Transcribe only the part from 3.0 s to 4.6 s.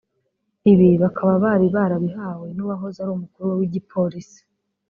ari umukuru w’igipolisi